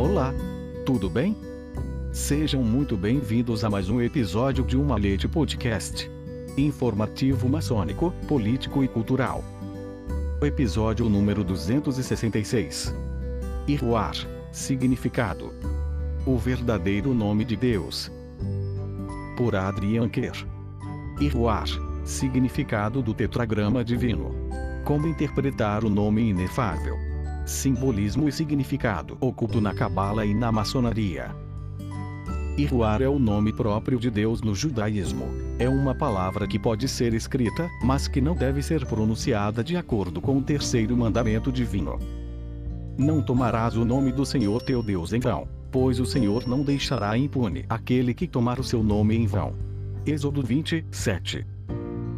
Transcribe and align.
Olá! 0.00 0.32
Tudo 0.86 1.10
bem? 1.10 1.36
Sejam 2.10 2.64
muito 2.64 2.96
bem-vindos 2.96 3.64
a 3.64 3.68
mais 3.68 3.90
um 3.90 4.00
episódio 4.00 4.64
de 4.64 4.74
Uma 4.74 4.96
Leite 4.96 5.28
Podcast. 5.28 6.10
Informativo 6.56 7.46
maçônico, 7.50 8.10
político 8.26 8.82
e 8.82 8.88
cultural. 8.88 9.44
Episódio 10.40 11.06
número 11.06 11.44
266. 11.44 12.94
Iruar. 13.68 14.14
Significado. 14.50 15.52
O 16.24 16.38
verdadeiro 16.38 17.12
nome 17.12 17.44
de 17.44 17.54
Deus. 17.54 18.10
Por 19.36 19.54
Adrian 19.54 20.08
Kerr. 20.08 20.46
Iruar. 21.20 21.68
Significado 22.06 23.02
do 23.02 23.12
tetragrama 23.12 23.84
divino. 23.84 24.34
Como 24.82 25.06
interpretar 25.06 25.84
o 25.84 25.90
nome 25.90 26.30
inefável. 26.30 27.09
Simbolismo 27.50 28.28
e 28.28 28.32
significado 28.32 29.18
oculto 29.20 29.60
na 29.60 29.74
Cabala 29.74 30.24
e 30.24 30.32
na 30.32 30.52
maçonaria. 30.52 31.34
Iruar 32.56 33.02
é 33.02 33.08
o 33.08 33.18
nome 33.18 33.52
próprio 33.52 33.98
de 33.98 34.08
Deus 34.08 34.40
no 34.40 34.54
judaísmo. 34.54 35.24
É 35.58 35.68
uma 35.68 35.92
palavra 35.92 36.46
que 36.46 36.60
pode 36.60 36.86
ser 36.86 37.12
escrita, 37.12 37.68
mas 37.82 38.06
que 38.06 38.20
não 38.20 38.36
deve 38.36 38.62
ser 38.62 38.86
pronunciada 38.86 39.64
de 39.64 39.76
acordo 39.76 40.20
com 40.20 40.38
o 40.38 40.42
terceiro 40.42 40.96
mandamento 40.96 41.50
divino. 41.50 41.98
Não 42.96 43.20
tomarás 43.20 43.76
o 43.76 43.84
nome 43.84 44.12
do 44.12 44.24
Senhor 44.24 44.62
teu 44.62 44.80
Deus 44.80 45.12
em 45.12 45.18
vão, 45.18 45.48
pois 45.72 45.98
o 45.98 46.06
Senhor 46.06 46.46
não 46.46 46.62
deixará 46.62 47.18
impune 47.18 47.64
aquele 47.68 48.14
que 48.14 48.28
tomar 48.28 48.60
o 48.60 48.64
seu 48.64 48.80
nome 48.80 49.16
em 49.16 49.26
vão. 49.26 49.54
Êxodo 50.06 50.40
27 50.40 51.44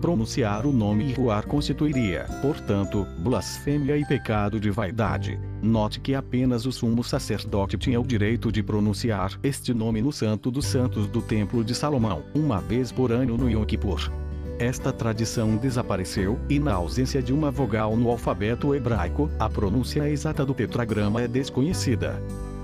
pronunciar 0.03 0.67
o 0.67 0.73
nome 0.73 1.11
Iruar 1.11 1.47
constituiria, 1.47 2.27
portanto, 2.43 3.07
blasfêmia 3.19 3.97
e 3.97 4.05
pecado 4.05 4.59
de 4.59 4.69
vaidade. 4.69 5.39
Note 5.63 6.01
que 6.01 6.13
apenas 6.13 6.67
o 6.67 6.73
sumo 6.73 7.05
sacerdote 7.05 7.79
tinha 7.79 8.01
o 8.01 8.07
direito 8.07 8.51
de 8.51 8.65
pronunciar 8.65 9.39
este 9.45 9.73
nome 9.73 10.03
no 10.03 10.13
Santo 10.13 10.51
dos 10.51 10.67
Santos 10.67 11.07
do 11.07 11.23
Templo 11.23 11.63
de 11.63 11.73
Salomão, 11.73 12.25
uma 12.35 12.61
vez 12.61 12.91
por 12.91 13.13
ano 13.13 13.39
no 13.39 13.49
Yom 13.49 13.65
Kippur. 13.65 14.11
Esta 14.59 14.93
tradição 14.93 15.57
desapareceu, 15.57 16.37
e 16.51 16.59
na 16.59 16.75
ausência 16.75 17.23
de 17.23 17.33
uma 17.33 17.53
vogal 17.53 17.97
no 17.97 18.11
alfabeto 18.11 18.75
hebraico, 18.75 19.31
a 19.39 19.49
pronúncia 19.49 20.09
exata 20.11 20.45
do 20.45 20.53
tetragrama 20.53 21.23
é 21.23 21.29
desconhecida. 21.29 22.21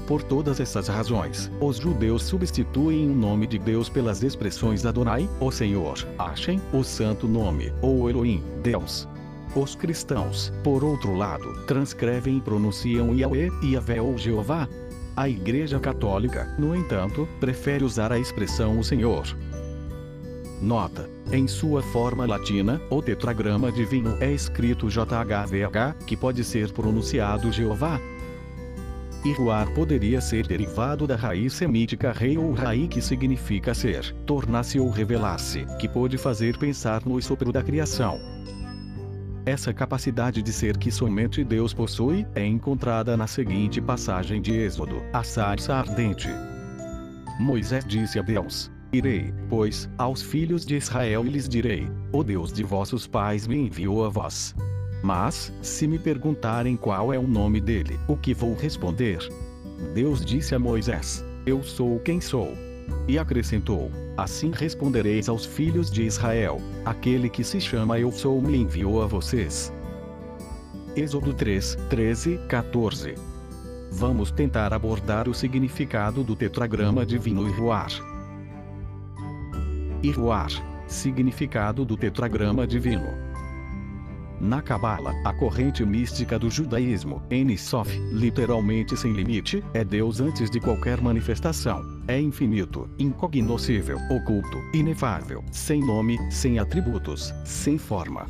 Por 0.09 0.23
todas 0.23 0.59
essas 0.59 0.89
razões, 0.89 1.53
os 1.61 1.77
judeus 1.77 2.23
substituem 2.23 3.11
o 3.11 3.15
nome 3.15 3.47
de 3.47 3.59
Deus 3.59 3.91
pelas 3.91 4.23
expressões 4.23 4.87
Adonai, 4.87 5.29
o 5.39 5.51
Senhor, 5.51 5.99
Hashem, 6.19 6.59
o 6.73 6.83
Santo 6.83 7.29
Nome, 7.29 7.75
ou 7.83 8.09
Elohim, 8.09 8.43
Deus. 8.63 9.07
Os 9.55 9.75
cristãos, 9.75 10.51
por 10.65 10.83
outro 10.83 11.15
lado, 11.15 11.63
transcrevem 11.67 12.39
e 12.39 12.41
pronunciam 12.41 13.15
Yahweh, 13.15 13.51
Yahvé 13.63 14.01
ou 14.01 14.17
Jeová. 14.17 14.67
A 15.15 15.29
Igreja 15.29 15.79
Católica, 15.79 16.57
no 16.59 16.75
entanto, 16.75 17.29
prefere 17.39 17.85
usar 17.85 18.11
a 18.11 18.19
expressão 18.19 18.79
o 18.79 18.85
Senhor. 18.85 19.27
Nota: 20.63 21.07
em 21.31 21.47
sua 21.47 21.83
forma 21.83 22.25
latina, 22.25 22.81
o 22.89 23.03
tetragrama 23.03 23.71
divino 23.71 24.17
é 24.21 24.33
escrito 24.33 24.89
JHVH, 24.89 26.07
que 26.07 26.17
pode 26.17 26.43
ser 26.45 26.73
pronunciado 26.73 27.53
Jeová, 27.53 28.01
Iruar 29.25 29.69
poderia 29.73 30.21
ser 30.21 30.47
derivado 30.47 31.07
da 31.07 31.17
raiz 31.17 31.53
semítica 31.53 32.13
rei 32.13 32.39
ou 32.39 32.53
rai 32.53 32.87
que 32.87 33.03
significa 33.03 33.75
ser, 33.75 34.15
tornar-se 34.25 34.79
ou 34.79 34.89
revelar-se, 34.91 35.67
que 35.79 35.89
pôde 35.89 36.17
fazer 36.17 36.57
pensar 36.57 37.05
no 37.05 37.21
sopro 37.21 37.53
da 37.53 37.63
criação. 37.63 38.21
Essa 39.45 39.73
capacidade 39.73 40.41
de 40.41 40.53
ser 40.53 40.77
que 40.77 40.91
somente 40.91 41.43
Deus 41.43 41.75
possui 41.75 42.27
é 42.35 42.45
encontrada 42.45 43.17
na 43.17 43.27
seguinte 43.27 43.81
passagem 43.81 44.41
de 44.41 44.53
Êxodo: 44.53 45.03
a 45.13 45.23
sarça 45.25 45.75
ardente. 45.75 46.29
Moisés 47.41 47.85
disse 47.87 48.19
a 48.19 48.23
Deus: 48.23 48.71
Irei, 48.93 49.35
pois, 49.49 49.91
aos 49.99 50.23
filhos 50.23 50.65
de 50.65 50.77
Israel 50.77 51.27
e 51.27 51.31
lhes 51.31 51.49
direi: 51.49 51.89
O 52.13 52.23
Deus 52.23 52.53
de 52.53 52.63
vossos 52.63 53.07
pais 53.07 53.47
me 53.47 53.57
enviou 53.57 54.05
a 54.05 54.09
vós. 54.09 54.55
Mas, 55.03 55.53
se 55.63 55.87
me 55.87 55.99
perguntarem 55.99 56.77
qual 56.77 57.13
é 57.13 57.19
o 57.19 57.27
nome 57.27 57.61
dele, 57.61 57.99
o 58.09 58.17
que 58.17 58.35
vou 58.35 58.55
responder? 58.55 59.19
Deus 59.95 60.25
disse 60.25 60.55
a 60.55 60.59
Moisés: 60.59 61.25
Eu 61.47 61.63
sou 61.63 62.01
quem 62.01 62.21
sou. 62.21 62.53
E 63.07 63.19
acrescentou: 63.19 63.91
Assim 64.17 64.51
respondereis 64.51 65.29
aos 65.29 65.45
filhos 65.47 65.91
de 65.91 66.03
Israel: 66.03 66.61
Aquele 66.85 67.31
que 67.31 67.45
se 67.45 67.61
chama 67.61 67.99
Eu 67.99 68.11
Sou 68.11 68.43
me 68.43 68.57
enviou 68.57 69.03
a 69.03 69.07
vocês. 69.07 69.73
Êxodo 70.97 71.33
3, 71.33 71.77
13, 71.89 72.41
14. 72.49 73.15
Vamos 73.93 74.31
tentar 74.31 74.75
abordar 74.75 75.29
o 75.29 75.35
significado 75.35 76.25
do 76.25 76.35
tetragrama 76.35 77.07
divino 77.07 77.49
Iruar. 77.49 77.91
Iruar 80.03 80.51
significado 80.89 81.85
do 81.85 81.97
tetragrama 81.97 82.67
divino. 82.67 83.28
Na 84.41 84.63
Cabala, 84.63 85.15
a 85.25 85.33
corrente 85.33 85.85
mística 85.85 86.39
do 86.39 86.49
judaísmo, 86.49 87.21
Enisof, 87.29 87.91
literalmente 88.13 88.97
sem 88.97 89.13
limite, 89.13 89.65
é 89.75 89.85
Deus 89.85 90.21
antes 90.21 90.49
de 90.49 90.61
qualquer 90.61 91.01
manifestação. 91.01 91.83
É 92.07 92.21
infinito, 92.21 92.89
incognoscível, 92.99 93.99
oculto, 94.09 94.59
inefável, 94.73 95.43
sem 95.51 95.85
nome, 95.85 96.19
sem 96.31 96.61
atributos, 96.61 97.35
sem 97.45 97.79
forma. 97.79 98.27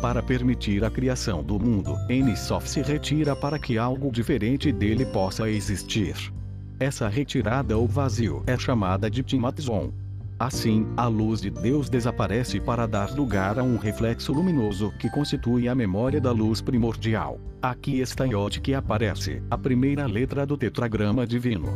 Para 0.00 0.22
permitir 0.22 0.84
a 0.84 0.90
criação 0.90 1.42
do 1.42 1.58
mundo, 1.58 1.96
Enisof 2.08 2.68
se 2.68 2.80
retira 2.80 3.34
para 3.34 3.58
que 3.58 3.76
algo 3.76 4.12
diferente 4.12 4.70
dele 4.70 5.04
possa 5.06 5.50
existir. 5.50 6.14
Essa 6.78 7.08
retirada 7.08 7.76
ou 7.76 7.88
vazio 7.88 8.44
é 8.46 8.56
chamada 8.56 9.10
de 9.10 9.22
Timatzon, 9.22 9.90
Assim, 10.38 10.86
a 10.98 11.06
luz 11.06 11.40
de 11.40 11.48
Deus 11.48 11.88
desaparece 11.88 12.60
para 12.60 12.86
dar 12.86 13.10
lugar 13.10 13.58
a 13.58 13.62
um 13.62 13.78
reflexo 13.78 14.34
luminoso 14.34 14.92
que 14.98 15.08
constitui 15.08 15.66
a 15.66 15.74
memória 15.74 16.20
da 16.20 16.30
luz 16.30 16.60
primordial. 16.60 17.40
Aqui 17.62 18.00
está 18.00 18.26
Iod 18.26 18.60
que 18.60 18.74
aparece, 18.74 19.42
a 19.50 19.56
primeira 19.56 20.04
letra 20.04 20.44
do 20.44 20.58
tetragrama 20.58 21.26
divino. 21.26 21.68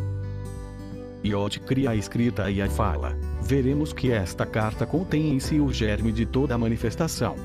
Iod 1.25 1.59
cria 1.61 1.91
a 1.91 1.97
escrita 1.97 2.51
e 2.51 2.61
a 2.61 2.69
fala. 2.69 3.17
Veremos 3.41 3.95
que 3.95 4.11
esta 4.11 4.45
carta 4.45 4.85
contém 4.85 5.35
em 5.35 5.41
si 5.41 5.59
o 5.59 5.73
germe 5.73 6.13
de 6.13 6.27
toda 6.27 6.55
a 6.55 6.59
manifestação. 6.59 7.37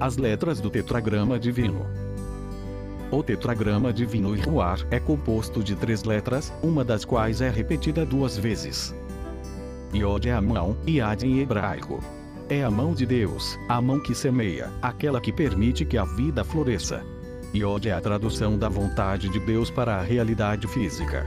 As 0.00 0.16
letras 0.16 0.60
do 0.60 0.68
tetragrama 0.68 1.38
divino. 1.38 1.86
O 3.08 3.22
tetragrama 3.22 3.92
divino 3.92 4.34
Iruar 4.34 4.84
é 4.90 4.98
composto 4.98 5.62
de 5.62 5.76
três 5.76 6.02
letras, 6.02 6.52
uma 6.60 6.82
das 6.82 7.04
quais 7.04 7.40
é 7.40 7.48
repetida 7.48 8.04
duas 8.04 8.36
vezes. 8.36 8.92
Yod 9.94 10.26
é 10.26 10.32
a 10.32 10.40
mão, 10.40 10.74
Yad 10.88 11.22
em 11.22 11.40
hebraico. 11.40 12.02
É 12.48 12.64
a 12.64 12.70
mão 12.70 12.94
de 12.94 13.04
Deus, 13.04 13.58
a 13.68 13.80
mão 13.80 14.00
que 14.00 14.14
semeia, 14.14 14.70
aquela 14.80 15.20
que 15.20 15.30
permite 15.30 15.84
que 15.84 15.98
a 15.98 16.04
vida 16.04 16.42
floresça. 16.42 17.04
Yod 17.54 17.88
é 17.88 17.92
a 17.92 18.00
tradução 18.00 18.56
da 18.56 18.70
vontade 18.70 19.28
de 19.28 19.38
Deus 19.40 19.70
para 19.70 19.96
a 19.96 20.02
realidade 20.02 20.66
física. 20.66 21.26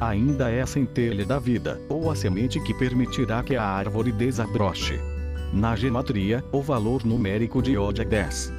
Ainda 0.00 0.50
é 0.50 0.62
a 0.62 0.66
centelha 0.66 1.26
da 1.26 1.38
vida, 1.38 1.78
ou 1.90 2.10
a 2.10 2.16
semente 2.16 2.58
que 2.60 2.72
permitirá 2.72 3.42
que 3.42 3.54
a 3.54 3.62
árvore 3.62 4.12
desabroche. 4.12 4.98
Na 5.52 5.76
gematria, 5.76 6.42
o 6.52 6.62
valor 6.62 7.04
numérico 7.04 7.60
de 7.60 7.72
Yod 7.72 8.00
é 8.00 8.04
10. 8.04 8.52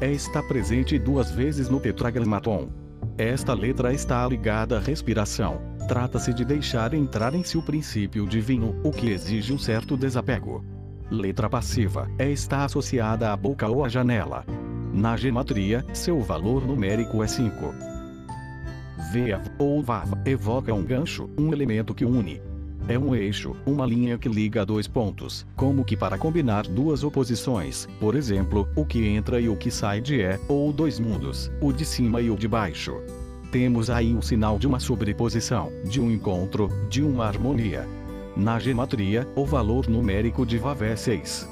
É 0.00 0.10
está 0.10 0.42
presente 0.42 0.98
duas 0.98 1.30
vezes 1.30 1.68
no 1.68 1.78
tetragramaton. 1.78 2.81
Esta 3.18 3.54
letra 3.54 3.92
está 3.92 4.26
ligada 4.26 4.78
à 4.78 4.80
respiração, 4.80 5.72
Trata-se 5.88 6.32
de 6.32 6.44
deixar 6.44 6.94
entrar 6.94 7.34
em 7.34 7.42
si 7.42 7.58
o 7.58 7.62
princípio 7.62 8.26
divino, 8.26 8.80
o 8.84 8.90
que 8.90 9.10
exige 9.10 9.52
um 9.52 9.58
certo 9.58 9.96
desapego. 9.96 10.64
Letra 11.10 11.50
passiva 11.50 12.08
é 12.18 12.30
está 12.30 12.64
associada 12.64 13.32
à 13.32 13.36
boca 13.36 13.68
ou 13.68 13.84
à 13.84 13.88
janela. 13.88 14.44
Na 14.92 15.16
gematria, 15.16 15.84
seu 15.92 16.20
valor 16.20 16.66
numérico 16.66 17.22
é 17.22 17.26
5. 17.26 17.74
Veav 19.12 19.44
ou 19.58 19.82
Vav 19.82 20.12
evoca 20.24 20.72
um 20.72 20.84
gancho, 20.84 21.28
um 21.38 21.52
elemento 21.52 21.94
que 21.94 22.04
une. 22.04 22.40
É 22.88 22.98
um 22.98 23.14
eixo, 23.14 23.54
uma 23.64 23.86
linha 23.86 24.18
que 24.18 24.28
liga 24.28 24.66
dois 24.66 24.88
pontos, 24.88 25.46
como 25.54 25.84
que 25.84 25.96
para 25.96 26.18
combinar 26.18 26.66
duas 26.66 27.04
oposições, 27.04 27.88
por 28.00 28.16
exemplo, 28.16 28.68
o 28.74 28.84
que 28.84 29.06
entra 29.06 29.40
e 29.40 29.48
o 29.48 29.56
que 29.56 29.70
sai 29.70 30.00
de 30.00 30.20
é, 30.20 30.38
ou 30.48 30.72
dois 30.72 30.98
mundos, 30.98 31.50
o 31.60 31.72
de 31.72 31.84
cima 31.84 32.20
e 32.20 32.28
o 32.28 32.36
de 32.36 32.48
baixo. 32.48 33.00
Temos 33.52 33.88
aí 33.88 34.14
o 34.14 34.22
sinal 34.22 34.58
de 34.58 34.66
uma 34.66 34.80
sobreposição, 34.80 35.70
de 35.84 36.00
um 36.00 36.10
encontro, 36.10 36.68
de 36.88 37.02
uma 37.02 37.26
harmonia. 37.26 37.86
Na 38.36 38.58
gematria, 38.58 39.28
o 39.36 39.44
valor 39.44 39.88
numérico 39.88 40.44
de 40.44 40.58
Vav 40.58 40.82
é 40.82 40.96
6. 40.96 41.48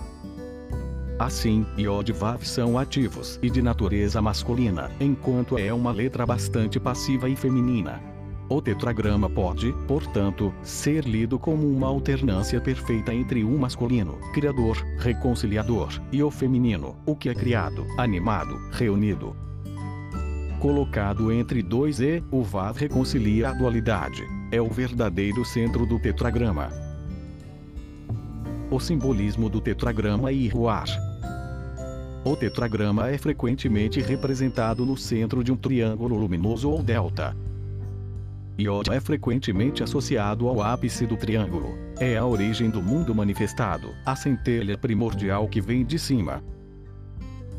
Assim, 1.19 1.67
Iod 1.77 2.11
e 2.11 2.15
Vav 2.15 2.43
são 2.43 2.79
ativos 2.79 3.39
e 3.43 3.51
de 3.51 3.61
natureza 3.61 4.21
masculina, 4.21 4.91
enquanto 4.99 5.59
é 5.59 5.73
uma 5.73 5.93
letra 5.93 6.25
bastante 6.25 6.81
passiva 6.81 7.29
e 7.29 7.37
feminina. 7.37 8.10
O 8.51 8.61
tetragrama 8.61 9.31
pode, 9.31 9.73
portanto, 9.87 10.53
ser 10.61 11.05
lido 11.05 11.39
como 11.39 11.71
uma 11.71 11.87
alternância 11.87 12.61
perfeita 12.61 13.15
entre 13.15 13.45
o 13.45 13.57
masculino, 13.57 14.19
criador, 14.35 14.77
reconciliador, 14.99 15.89
e 16.11 16.21
o 16.21 16.33
feminino, 16.33 16.97
o 17.07 17.15
que 17.15 17.29
é 17.29 17.35
criado, 17.35 17.87
animado, 17.97 18.59
reunido, 18.73 19.37
colocado 20.61 21.33
entre 21.33 21.63
dois 21.63 22.01
e, 22.01 22.23
o 22.31 22.43
VAR 22.43 22.75
reconcilia 22.75 23.49
a 23.49 23.53
dualidade. 23.53 24.23
É 24.53 24.61
o 24.61 24.69
verdadeiro 24.69 25.45
centro 25.45 25.87
do 25.87 25.99
tetragrama. 25.99 26.71
O 28.71 28.79
simbolismo 28.79 29.49
do 29.49 29.61
tetragrama 29.61 30.31
Iruar. 30.31 30.87
O 32.25 32.37
tetragrama 32.37 33.09
é 33.09 33.17
frequentemente 33.17 34.01
representado 34.03 34.85
no 34.85 34.97
centro 34.97 35.43
de 35.43 35.51
um 35.51 35.57
triângulo 35.57 36.17
luminoso 36.17 36.69
ou 36.69 36.83
delta. 36.83 37.35
Iod 38.61 38.91
é 38.91 39.01
frequentemente 39.01 39.83
associado 39.83 40.47
ao 40.47 40.61
ápice 40.61 41.07
do 41.07 41.17
triângulo. 41.17 41.79
É 41.99 42.17
a 42.17 42.27
origem 42.27 42.69
do 42.69 42.83
mundo 42.83 43.15
manifestado, 43.15 43.95
a 44.05 44.15
centelha 44.15 44.77
primordial 44.77 45.49
que 45.49 45.61
vem 45.61 45.85
de 45.85 45.99
cima. 45.99 46.43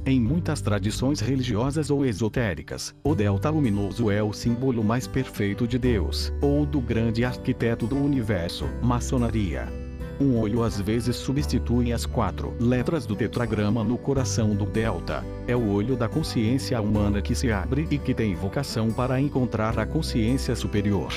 Em 0.06 0.20
muitas 0.20 0.62
tradições 0.62 1.20
religiosas 1.20 1.90
ou 1.92 2.06
esotéricas, 2.06 2.96
o 3.04 3.14
delta 3.14 3.50
luminoso 3.50 4.10
é 4.10 4.22
o 4.22 4.34
símbolo 4.34 4.84
mais 4.84 5.08
perfeito 5.08 5.68
de 5.68 5.78
Deus, 5.78 6.34
ou 6.42 6.66
do 6.66 6.82
grande 6.82 7.24
arquiteto 7.24 7.86
do 7.86 7.98
universo, 7.98 8.66
maçonaria. 8.82 9.81
Um 10.22 10.38
olho 10.38 10.62
às 10.62 10.80
vezes 10.80 11.16
substitui 11.16 11.92
as 11.92 12.06
quatro 12.06 12.54
letras 12.60 13.08
do 13.08 13.16
tetragrama 13.16 13.84
no 13.84 13.98
coração 13.98 14.54
do 14.54 14.68
delta. 14.68 15.26
É 15.48 15.56
o 15.56 15.72
olho 15.72 15.96
da 15.96 16.08
consciência 16.08 16.80
humana 16.80 17.24
que 17.24 17.34
se 17.34 17.52
abre 17.52 17.88
e 17.90 17.98
que 17.98 18.14
tem 18.14 18.36
vocação 18.36 18.92
para 18.92 19.20
encontrar 19.20 19.80
a 19.80 19.86
consciência 19.86 20.56
superior. 20.56 21.12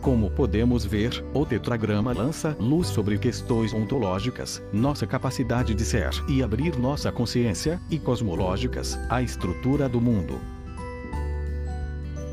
Como 0.00 0.30
podemos 0.30 0.86
ver, 0.86 1.22
o 1.34 1.44
tetragrama 1.44 2.14
lança 2.14 2.56
luz 2.58 2.86
sobre 2.86 3.18
questões 3.18 3.74
ontológicas, 3.74 4.62
nossa 4.72 5.06
capacidade 5.06 5.74
de 5.74 5.84
ser 5.84 6.08
e 6.30 6.42
abrir 6.42 6.78
nossa 6.78 7.12
consciência, 7.12 7.78
e 7.90 7.98
cosmológicas, 7.98 8.98
a 9.10 9.20
estrutura 9.20 9.86
do 9.86 10.00
mundo. 10.00 10.40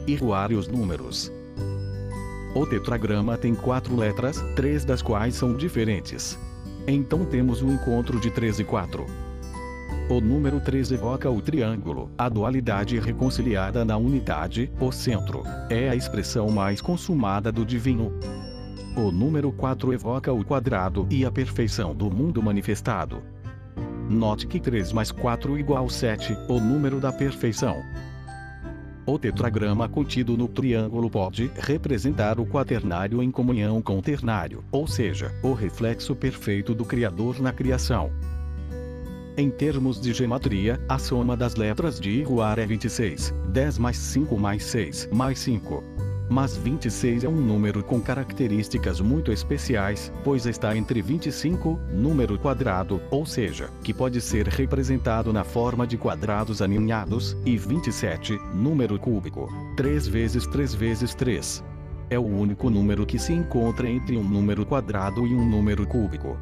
E 0.07 0.17
os 0.55 0.69
números. 0.69 1.29
O 2.55 2.67
tetragrama 2.67 3.35
tem 3.35 3.55
quatro 3.55 3.95
letras, 3.95 4.39
três 4.55 4.85
das 4.85 5.01
quais 5.01 5.33
são 5.33 5.55
diferentes. 5.55 6.37
Então 6.87 7.25
temos 7.25 7.63
o 7.63 7.67
encontro 7.67 8.19
de 8.19 8.29
3 8.29 8.59
e 8.59 8.63
4. 8.63 9.05
O 10.07 10.21
número 10.21 10.59
3 10.59 10.91
evoca 10.91 11.31
o 11.31 11.41
triângulo, 11.41 12.11
a 12.15 12.29
dualidade 12.29 12.99
reconciliada 12.99 13.83
na 13.83 13.97
unidade, 13.97 14.71
o 14.79 14.91
centro. 14.91 15.41
É 15.67 15.89
a 15.89 15.95
expressão 15.95 16.49
mais 16.49 16.79
consumada 16.79 17.51
do 17.51 17.65
divino. 17.65 18.11
O 18.95 19.11
número 19.11 19.51
4 19.51 19.91
evoca 19.91 20.31
o 20.31 20.45
quadrado 20.45 21.07
e 21.09 21.25
a 21.25 21.31
perfeição 21.31 21.95
do 21.95 22.11
mundo 22.11 22.43
manifestado. 22.43 23.23
Note 24.07 24.45
que 24.45 24.59
3 24.59 24.93
mais 24.93 25.11
4 25.11 25.57
igual 25.57 25.89
7, 25.89 26.37
o 26.47 26.59
número 26.59 26.99
da 26.99 27.11
perfeição. 27.11 27.81
O 29.05 29.19
tetragrama 29.19 29.89
contido 29.89 30.37
no 30.37 30.47
triângulo 30.47 31.09
pode 31.09 31.51
representar 31.55 32.39
o 32.39 32.45
quaternário 32.45 33.21
em 33.21 33.29
comunhão 33.29 33.81
com 33.81 33.99
o 33.99 34.01
ternário, 34.01 34.63
ou 34.71 34.87
seja, 34.87 35.29
o 35.43 35.51
reflexo 35.51 36.15
perfeito 36.15 36.73
do 36.73 36.85
Criador 36.85 37.41
na 37.41 37.51
criação. 37.51 38.11
Em 39.35 39.49
termos 39.49 39.99
de 39.99 40.13
gematria, 40.13 40.79
a 40.87 40.97
soma 40.97 41.35
das 41.35 41.55
letras 41.55 41.99
de 41.99 42.11
Iruar 42.11 42.59
é 42.59 42.65
26, 42.65 43.33
10 43.49 43.77
mais 43.77 43.97
5 43.97 44.37
mais 44.37 44.63
6 44.63 45.09
mais 45.11 45.39
5. 45.39 45.83
Mas 46.29 46.55
26 46.55 47.25
é 47.25 47.29
um 47.29 47.35
número 47.35 47.83
com 47.83 47.99
características 47.99 49.01
muito 49.01 49.31
especiais, 49.31 50.11
pois 50.23 50.45
está 50.45 50.75
entre 50.75 51.01
25, 51.01 51.79
número 51.91 52.39
quadrado, 52.39 53.01
ou 53.11 53.25
seja, 53.25 53.69
que 53.83 53.93
pode 53.93 54.21
ser 54.21 54.47
representado 54.47 55.33
na 55.33 55.43
forma 55.43 55.85
de 55.85 55.97
quadrados 55.97 56.61
aninhados, 56.61 57.35
e 57.45 57.57
27, 57.57 58.37
número 58.53 58.97
cúbico. 58.97 59.49
3 59.75 60.07
vezes 60.07 60.47
3 60.47 60.73
vezes 60.73 61.13
3. 61.13 61.63
É 62.09 62.17
o 62.17 62.25
único 62.25 62.69
número 62.69 63.05
que 63.05 63.19
se 63.19 63.33
encontra 63.33 63.89
entre 63.89 64.17
um 64.17 64.23
número 64.23 64.65
quadrado 64.65 65.27
e 65.27 65.33
um 65.33 65.49
número 65.49 65.85
cúbico. 65.85 66.37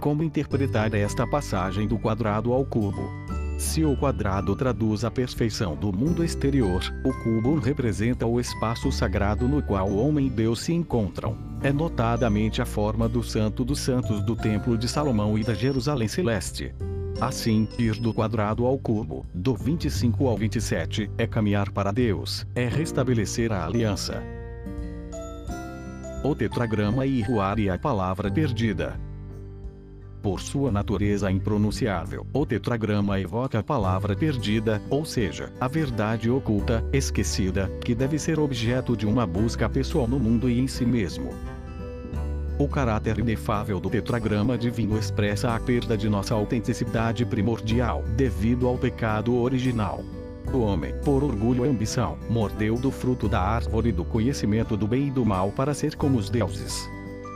Como 0.00 0.22
interpretar 0.22 0.94
esta 0.94 1.26
passagem 1.26 1.86
do 1.86 1.98
quadrado 1.98 2.52
ao 2.52 2.64
cubo? 2.64 3.10
Se 3.58 3.84
o 3.84 3.96
quadrado 3.96 4.54
traduz 4.54 5.04
a 5.04 5.10
perfeição 5.10 5.74
do 5.74 5.92
mundo 5.92 6.22
exterior, 6.22 6.80
o 7.04 7.12
cubo 7.12 7.58
representa 7.58 8.24
o 8.24 8.38
espaço 8.38 8.92
sagrado 8.92 9.48
no 9.48 9.60
qual 9.60 9.88
o 9.88 9.98
homem 9.98 10.28
e 10.28 10.30
Deus 10.30 10.60
se 10.60 10.72
encontram. 10.72 11.36
É 11.60 11.72
notadamente 11.72 12.62
a 12.62 12.64
forma 12.64 13.08
do 13.08 13.20
Santo 13.20 13.64
dos 13.64 13.80
Santos 13.80 14.22
do 14.22 14.36
Templo 14.36 14.78
de 14.78 14.86
Salomão 14.86 15.36
e 15.36 15.42
da 15.42 15.54
Jerusalém 15.54 16.06
Celeste. 16.06 16.72
Assim, 17.20 17.66
ir 17.76 17.94
do 17.94 18.14
quadrado 18.14 18.64
ao 18.64 18.78
cubo, 18.78 19.26
do 19.34 19.56
25 19.56 20.28
ao 20.28 20.36
27, 20.36 21.10
é 21.18 21.26
caminhar 21.26 21.72
para 21.72 21.90
Deus, 21.90 22.46
é 22.54 22.68
restabelecer 22.68 23.50
a 23.50 23.66
aliança. 23.66 24.22
O 26.22 26.32
tetragrama 26.32 27.04
e 27.06 27.24
e 27.58 27.68
a 27.68 27.76
palavra 27.76 28.30
perdida. 28.30 29.07
Por 30.20 30.40
sua 30.40 30.72
natureza 30.72 31.30
impronunciável, 31.30 32.26
o 32.32 32.44
tetragrama 32.44 33.20
evoca 33.20 33.60
a 33.60 33.62
palavra 33.62 34.16
perdida, 34.16 34.82
ou 34.90 35.04
seja, 35.04 35.52
a 35.60 35.68
verdade 35.68 36.28
oculta, 36.28 36.84
esquecida, 36.92 37.70
que 37.84 37.94
deve 37.94 38.18
ser 38.18 38.40
objeto 38.40 38.96
de 38.96 39.06
uma 39.06 39.24
busca 39.24 39.68
pessoal 39.68 40.08
no 40.08 40.18
mundo 40.18 40.50
e 40.50 40.58
em 40.58 40.66
si 40.66 40.84
mesmo. 40.84 41.32
O 42.58 42.66
caráter 42.66 43.20
inefável 43.20 43.78
do 43.78 43.88
tetragrama 43.88 44.58
divino 44.58 44.98
expressa 44.98 45.54
a 45.54 45.60
perda 45.60 45.96
de 45.96 46.08
nossa 46.08 46.34
autenticidade 46.34 47.24
primordial, 47.24 48.02
devido 48.16 48.66
ao 48.66 48.76
pecado 48.76 49.36
original. 49.36 50.02
O 50.52 50.58
homem, 50.58 50.92
por 51.04 51.22
orgulho 51.22 51.64
e 51.64 51.68
ambição, 51.68 52.18
mordeu 52.28 52.74
do 52.74 52.90
fruto 52.90 53.28
da 53.28 53.40
árvore 53.40 53.92
do 53.92 54.04
conhecimento 54.04 54.76
do 54.76 54.88
bem 54.88 55.06
e 55.06 55.10
do 55.10 55.24
mal 55.24 55.52
para 55.52 55.72
ser 55.72 55.94
como 55.94 56.18
os 56.18 56.28
deuses. 56.28 56.90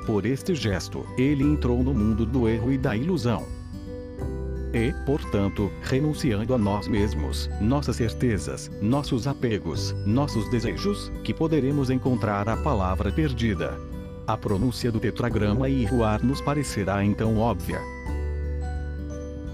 Por 0.06 0.26
este 0.26 0.54
gesto, 0.54 1.06
ele 1.16 1.44
entrou 1.44 1.82
no 1.82 1.94
mundo 1.94 2.26
do 2.26 2.49
erro 2.49 2.72
e 2.72 2.78
da 2.78 2.96
ilusão. 2.96 3.46
E, 4.75 4.93
portanto, 5.04 5.70
renunciando 5.82 6.54
a 6.54 6.58
nós 6.58 6.88
mesmos, 6.88 7.49
nossas 7.60 7.96
certezas, 7.96 8.70
nossos 8.81 9.26
apegos, 9.26 9.94
nossos 10.06 10.49
desejos, 10.50 11.12
que 11.22 11.32
poderemos 11.32 11.90
encontrar 11.90 12.49
a 12.49 12.56
palavra 12.56 13.12
perdida. 13.12 13.78
A 14.26 14.37
pronúncia 14.37 14.90
do 14.90 14.99
tetragrama 14.99 15.69
Iruar 15.69 16.25
nos 16.25 16.40
parecerá 16.40 17.05
então 17.05 17.38
óbvia. 17.38 17.81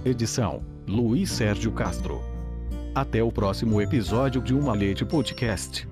Edição: 0.04 0.62
Luiz 0.86 1.30
Sérgio 1.30 1.72
Castro. 1.72 2.22
Até 2.94 3.22
o 3.22 3.32
próximo 3.32 3.82
episódio 3.82 4.40
de 4.40 4.54
Uma 4.54 4.72
Leite 4.72 5.04
Podcast. 5.04 5.86